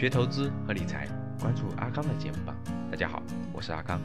[0.00, 1.06] 学投资和理财，
[1.38, 2.54] 关注阿刚的节目吧。
[2.90, 3.22] 大家好，
[3.52, 4.00] 我是阿刚。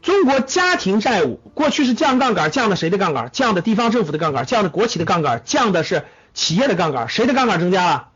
[0.00, 3.28] 中国家庭债务过去是降杠杆，降的谁的杠杆？
[3.30, 8.08] 降的地方政府的杠杆，降的国企的杠杆，降的是企业的杠杆，谁的杠杆增加了？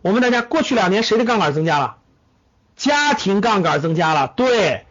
[0.00, 1.96] 我问大家，过去两年谁的杠杆增加了？
[2.76, 4.86] 家庭杠杆增加了，对，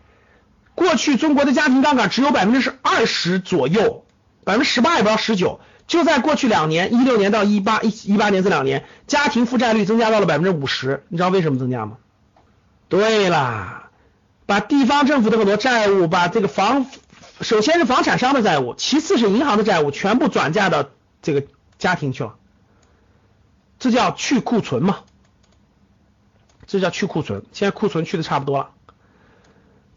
[0.75, 4.02] 过去中国的家庭杠杆只有百分之二十左右，
[4.45, 11.97] 百分之十八也不到十九，就在过去两年，一六年到一八一一八年这两年，家庭负债率增加到了百分之五十，你知道为什么增加吗？
[12.89, 13.89] 对啦，
[14.45, 16.85] 把地方政府的很多债务，把这个房，
[17.41, 20.85] 首先是房产商的债务，其次是银行的债务，全部转嫁到
[21.21, 21.43] 这个
[21.79, 22.35] 家庭去了，
[23.79, 24.99] 这叫去库存嘛，
[26.67, 27.43] 这叫去库存。
[27.51, 28.69] 现在库存去的差不多了，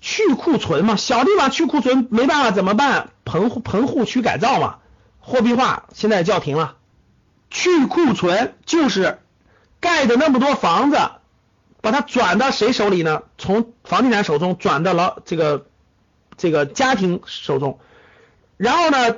[0.07, 3.11] 去库存嘛，小地方去库存没办法怎么办？
[3.25, 4.77] 棚户棚户区改造嘛，
[5.19, 6.77] 货币化现在叫停了。
[7.51, 9.19] 去库存就是
[9.81, 10.97] 盖的那么多房子。
[11.83, 13.23] 把它转到谁手里呢？
[13.39, 15.67] 从房地产手中转到了这个
[16.37, 17.79] 这个家庭手中，
[18.57, 19.17] 然后呢，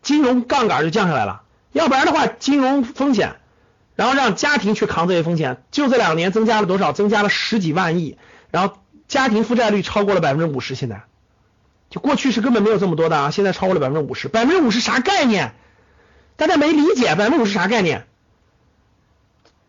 [0.00, 1.42] 金融杠杆就降下来了。
[1.72, 3.36] 要不然的话，金融风险，
[3.96, 5.62] 然后让家庭去扛这些风险。
[5.70, 6.92] 就这两年增加了多少？
[6.92, 8.16] 增加了十几万亿，
[8.50, 8.78] 然后
[9.10, 10.76] 家庭负债率超过了百分之五十。
[10.76, 11.02] 现在，
[11.90, 14.28] 就过去是根本没有这么多的啊，现在超过了百分之五十。
[14.28, 15.52] 百分之五十啥概念？
[16.36, 18.06] 大家没理解，百分之五十啥概念？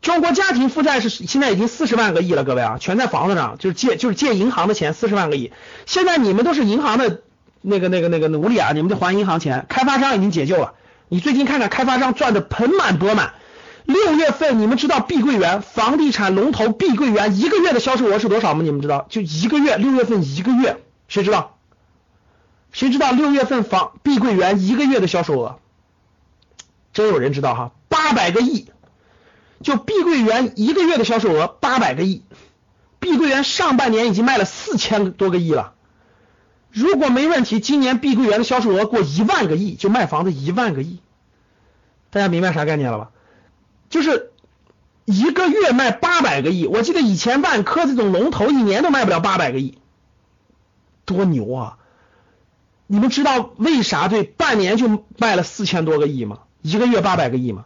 [0.02, 5.52] 中国家庭负债是现在已经四十万个亿了，各位啊，全在房子上，就是借就是借银行的钱，四十万个亿。
[5.88, 7.22] 现在你们都是银行的
[7.62, 9.66] 那个那个那个奴隶啊，你们得还银行钱。
[9.68, 10.76] 开发商已经解救了，
[11.10, 13.34] 你最近看看开发商赚的盆满钵满。
[13.86, 18.62] 六月份你们知道碧桂园房地产龙头碧桂园一个月的销售额是多少吗？
[18.64, 19.06] 你们知道？
[19.10, 21.58] 就一个月，六月份一个月，谁知道？
[22.72, 25.60] 谁知道六月份房碧桂园一个月的销售额？
[26.94, 28.70] 真有人知道哈，八百个亿。
[29.62, 32.24] 就碧桂园一个月的销售额八百个亿，
[33.00, 35.74] 碧桂园上半年已经卖了四千多个亿了。
[36.72, 41.00] 如果没问题，今年碧桂园的销售额过一万个亿，就卖房子一万个亿。
[42.10, 43.12] 大家明白啥概念了吧？
[43.92, 44.32] 就是
[45.06, 46.66] 一个月卖八百个亿。
[46.66, 49.78] 我记得以前万科这种龙头一年都卖不了八百个亿，
[51.06, 51.78] 多牛啊！
[52.88, 56.40] 你们知道为啥对半年就卖了四千多个亿吗？
[56.64, 57.66] 一个月八百个亿吗？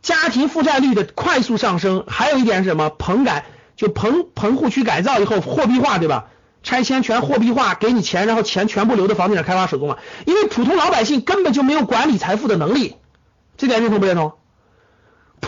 [0.00, 2.88] 家庭负债率的快速上升，还有一点是什么？
[2.88, 3.44] 棚改
[3.76, 6.28] 就棚棚户区改造以后货币化，对吧？
[6.62, 9.98] 拆迁全货币化，给你钱，然后钱全部留到房地产开发手中了。
[10.26, 12.96] 因为普通老百姓根本就没有管理财富的能力，
[13.56, 14.34] 这点认同不认同？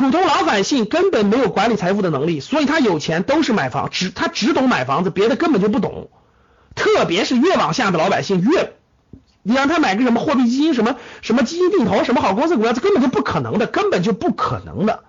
[0.03, 6.11] 普通老百姓根本没有管理财富的能力，所以他有钱都是买房，只他只懂买房子，别的根本就不懂。
[6.75, 8.75] 特别是越往下的老百姓越。
[9.45, 15.05] 你让他买个什么货币基金，什么什么基金定投，什么好公司股票，这根本就不可能的，根本就不可能的。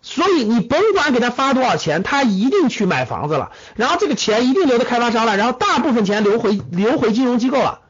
[0.00, 7.80] 所以你甭管给他发多少钱，他一定去买房子了，然后这个钱一定留在开发商了，然后大部分钱流回流回金融机构了，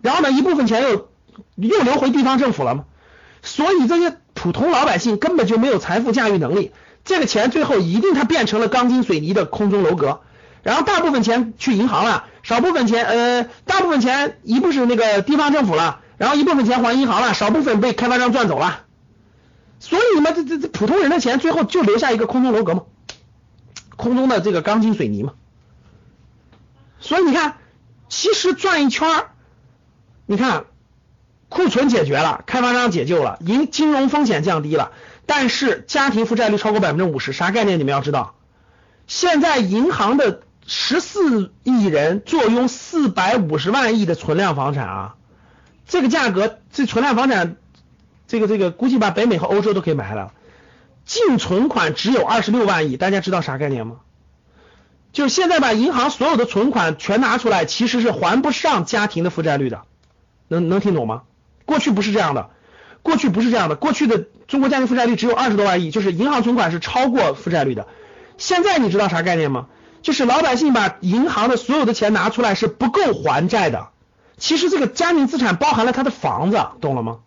[0.00, 1.08] 然后呢一部分钱又
[1.56, 2.84] 又流回地方政府了嘛。
[3.42, 6.72] 所以这些普通老百姓根本就没有财富驾驭能力，
[7.04, 10.22] 这个钱最后一定它变成了钢筋水泥的空中楼阁。
[10.64, 18.80] 然后大部分钱去银行了，少部分钱，呃，大部分钱一部是那个地方政府了，然后一部分钱还银行了，少部分被开发商赚走了，
[19.78, 22.82] 所以你们这这这普通人的钱最后就留下一个空中楼阁嘛，
[23.94, 25.34] 空中的这个钢筋水泥嘛，
[26.98, 27.58] 所以你看，
[28.08, 29.08] 其实转一圈，
[30.26, 30.64] 你看
[31.52, 34.92] 库存解决了，开发商解救了，银金融风险降低了，
[35.26, 37.78] 但是家庭负债率超过百分之五十，啥概念？
[37.78, 38.34] 你们要知道，
[39.06, 40.42] 现在银行的。
[40.64, 45.16] 十四亿人坐拥四百五十万亿的存量房产啊，
[45.88, 47.56] 这个价格，这存量房产，
[48.28, 50.32] 这个这个估计把北美和欧洲都可以买下来了。
[51.04, 53.96] 净存款只有二十六万亿，大家知道啥概念吗？
[55.12, 59.82] 就现在把银行所有的存款全拿出来，其实是还不上家庭的负债率的。
[60.46, 61.22] 能能听懂吗？
[61.72, 62.50] 过去不是这样的，
[63.00, 67.86] 过去不是这样的，过去的中国家庭负债率只有二十多万亿，就是银行存款是超过负债率的。
[68.36, 69.68] 现在你知道啥概念吗？
[70.02, 73.88] 就是老百姓把银行的所有的钱拿出来是不够还债的，
[74.36, 77.20] 其实这个家庭资产包含了他的房子，懂了吗？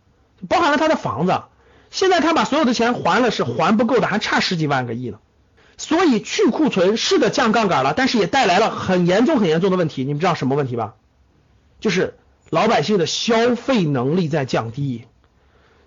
[0.47, 1.41] 包含了他的房子，
[1.89, 5.17] 现在他把所有的钱还了是还不够的，还差十几万个亿呢。
[5.77, 10.93] 所以去库存是的降杠杆了，但是也带来了很严重很严重的问题，你们知道什么问题吧？
[11.79, 12.17] 就是
[12.49, 15.05] 老百姓的消费能力在降低，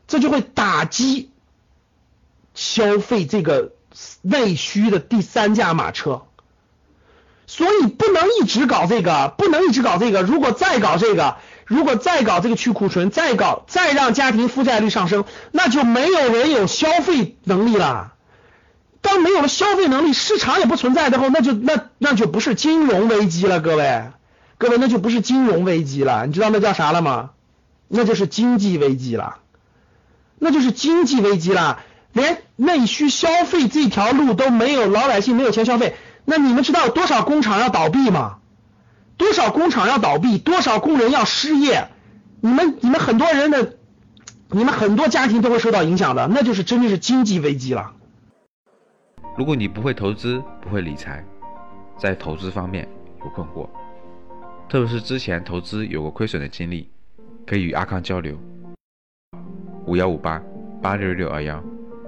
[0.06, 1.30] 这就会打击
[2.54, 3.72] 消费这个
[4.22, 6.22] 内需的第三驾马车。
[7.46, 10.20] 所以不能一直搞这个，不能一直搞这个。
[10.20, 18.12] 如果再搞这个，如果再搞这个去库存，再搞再让家庭负债率上升，那就没有人有消费能力了。
[19.00, 24.10] 当没有了消费能力，市场也不存在的后，那就那那就不是金融危机了，各位，
[24.58, 27.30] 各位那就不是金融危机了，你知道那叫啥了吗？
[27.86, 29.38] 那就是经济危机了，
[30.38, 31.80] 那就是经济危机了，
[32.12, 38.38] 连内需消费这条路都没有，老百姓没有钱消费，那你们知道多少工厂要倒闭吗？
[39.16, 41.88] 多少工厂要倒闭，多少工人要失业？
[42.40, 43.74] 你们你们很多人的，
[44.50, 47.92] 你们很多家庭都会受到影响的，那就是真的是经济危机了。
[49.36, 51.24] 如果你不会投资，不会理财，
[51.96, 52.88] 在投资方面
[53.24, 53.68] 有困惑，
[54.68, 56.88] 特别是之前投资有过亏损的经历，
[57.46, 58.38] 可以与阿康交流。
[59.86, 60.42] 五幺五八
[60.82, 61.62] 八六六二幺，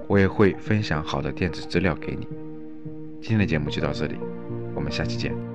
[0.07, 2.27] 我也会分享好的电子资料给你。
[3.19, 4.15] 今天的节目就到这里，
[4.75, 5.50] 我们下期见。